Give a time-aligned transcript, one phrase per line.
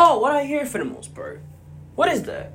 [0.00, 1.42] Oh, what I hear for the most part?
[1.96, 2.52] What is that?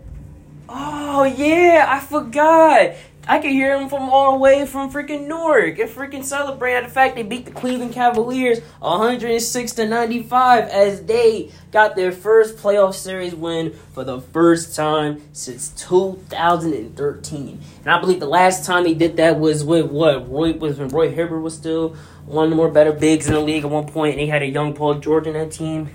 [0.69, 2.93] Oh yeah, I forgot.
[3.27, 6.89] I can hear them from all the way from freaking Newark and freaking celebrating the
[6.89, 12.93] fact they beat the Cleveland Cavaliers 106 to 95 as they got their first playoff
[12.93, 17.61] series win for the first time since 2013.
[17.81, 20.87] And I believe the last time they did that was with what Roy was when
[20.87, 23.87] Roy Hibbert was still one of the more better bigs in the league at one
[23.87, 25.89] point, and they had a young Paul George in that team.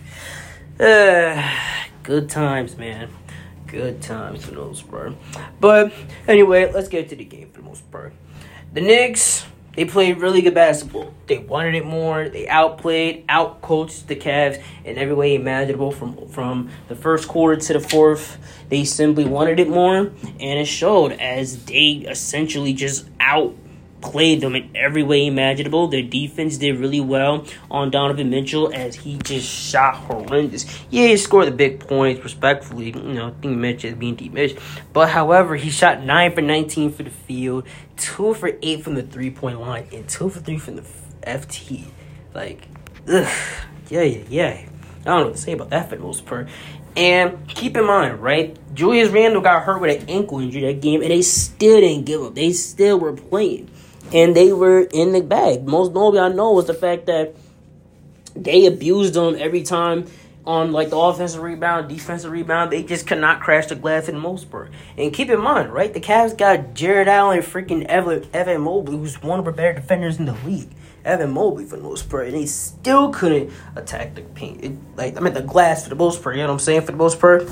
[0.78, 1.54] Uh,
[2.02, 3.10] good times, man
[3.68, 5.12] good times for the most part.
[5.60, 5.92] But
[6.26, 8.12] anyway, let's get to the game for the most part.
[8.72, 9.46] The Knicks,
[9.76, 11.14] they played really good basketball.
[11.26, 12.28] They wanted it more.
[12.28, 17.72] They outplayed, outcoached the Cavs in every way imaginable from from the first quarter to
[17.74, 18.38] the fourth.
[18.68, 23.54] They simply wanted it more, and it showed as they essentially just out
[24.00, 25.88] played them in every way imaginable.
[25.88, 30.66] Their defense did really well on Donovan Mitchell as he just shot horrendous.
[30.90, 32.86] Yeah, he scored the big points, respectfully.
[32.86, 34.56] You know, think Mitch being deep Mitch.
[34.92, 39.02] But however, he shot 9 for 19 for the field, 2 for 8 from the
[39.02, 40.84] three point line, and 2 for 3 from the
[41.22, 41.84] FT.
[42.34, 42.68] Like,
[43.08, 43.28] ugh.
[43.88, 44.68] Yeah, yeah, yeah.
[45.08, 46.48] I don't know what to say about that for the most part.
[46.96, 48.58] And keep in mind, right?
[48.74, 52.22] Julius Randle got hurt with an ankle injury that game, and they still didn't give
[52.22, 52.34] up.
[52.34, 53.70] They still were playing
[54.12, 55.66] and they were in the bag.
[55.66, 57.34] Most notably, I know was the fact that
[58.34, 60.06] they abused them every time
[60.48, 62.72] on like the offensive rebound, defensive rebound.
[62.72, 64.72] They just could not crash the glass in part.
[64.96, 65.92] And keep in mind, right?
[65.92, 70.18] The Cavs got Jarrett Allen, freaking Evan, Evan Mobley, who's one of the better defenders
[70.18, 70.70] in the league.
[71.04, 74.64] Evan Mobley for the most part, and they still couldn't attack the paint.
[74.64, 76.36] It, like I mean, the glass for the most part.
[76.36, 77.46] You know what I'm saying for the most part.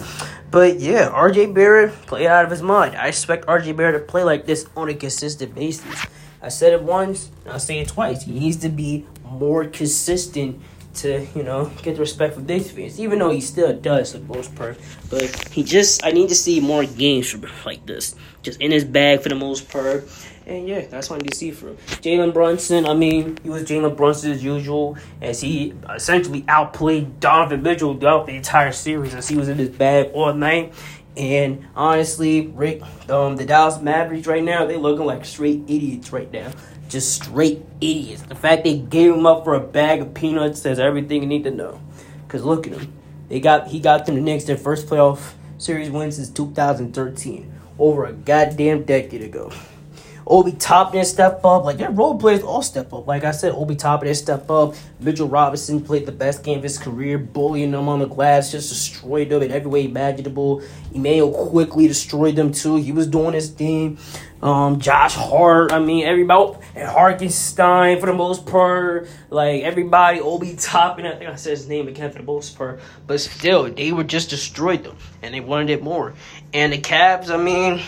[0.51, 2.97] But yeah, RJ Barrett played out of his mind.
[2.97, 6.07] I expect RJ Barrett to play like this on a consistent basis.
[6.43, 8.23] I said it once, I'll say it twice.
[8.23, 10.63] He needs to be more consistent
[10.97, 14.21] to, you know, get the respect for this fans, even though he still does the
[14.21, 14.79] most part.
[15.11, 18.15] But he just, I need to see more games from like this.
[18.43, 20.09] Just in his bag for the most part.
[20.47, 22.87] And yeah, that's what I need to see from Jalen Brunson.
[22.87, 28.27] I mean, he was Jalen Brunson as usual, as he essentially outplayed Donovan Mitchell throughout
[28.27, 30.73] the entire series, as he was in his bag all night.
[31.17, 36.31] And honestly, Rick, um, the Dallas Mavericks right now, they looking like straight idiots right
[36.31, 36.53] now.
[36.89, 38.23] Just straight idiots.
[38.23, 41.45] The fact they gave him up for a bag of peanuts says everything you need
[41.45, 41.81] to know.
[42.29, 42.93] Cause look at him.
[43.29, 48.05] They got he got them the Knicks their first playoff series win since 2013, over
[48.05, 49.51] a goddamn decade ago.
[50.29, 51.65] Obi Toppin step up.
[51.65, 53.07] Like their role players all step up.
[53.07, 54.75] Like I said, Obi Toppin step up.
[54.99, 58.69] Mitchell Robinson played the best game of his career, bullying them on the glass, just
[58.69, 60.63] destroyed them in every way imaginable.
[60.93, 62.77] Immanuel Quickley destroyed them too.
[62.77, 63.99] He was doing his thing.
[64.43, 69.09] Um, Josh Hart, I mean everybody and Hartenstein for the most part.
[69.31, 72.81] Like everybody, Obi Toppin, I think I said his name again for the most part.
[73.07, 76.15] But still, they were just destroyed them and they wanted it more.
[76.53, 77.81] And the Cavs, I mean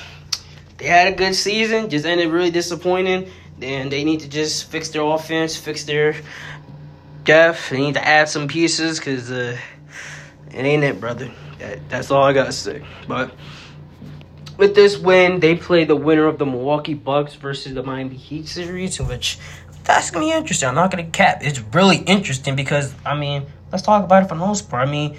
[0.78, 3.30] they had a good season, just ended really disappointing.
[3.58, 6.14] Then they need to just fix their offense, fix their
[7.24, 7.70] depth.
[7.70, 9.58] They need to add some pieces because uh,
[10.50, 11.30] it ain't it, brother.
[11.58, 12.84] That, that's all I gotta say.
[13.08, 13.34] But
[14.56, 18.46] with this win, they play the winner of the Milwaukee Bucks versus the Miami Heat
[18.46, 19.38] series, which
[19.82, 20.68] that's gonna be interesting.
[20.68, 21.38] I'm not gonna cap.
[21.42, 24.86] It's really interesting because I mean, let's talk about it for the most part.
[24.86, 25.16] I mean,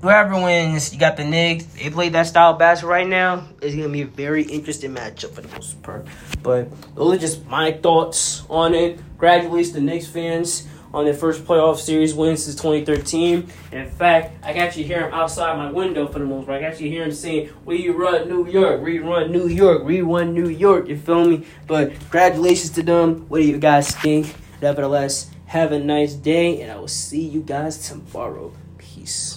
[0.00, 1.64] whoever wins, you got the Knicks.
[1.64, 3.48] They play that style basketball right now.
[3.60, 6.06] It's gonna be a very interesting matchup for the most part.
[6.42, 8.98] But those are just my thoughts on it.
[9.18, 13.46] Congratulations to Knicks fans on their first playoff series win since 2013.
[13.72, 16.56] In fact, I can actually hear him outside my window for the most part.
[16.56, 20.00] I can actually hear him saying, "We run New York, we run New York, we
[20.00, 21.44] run New York." You feel me?
[21.66, 23.26] But congratulations to them.
[23.28, 24.34] What do you guys think?
[24.62, 28.52] Nevertheless, have a nice day, and I will see you guys tomorrow.
[28.78, 29.36] Peace.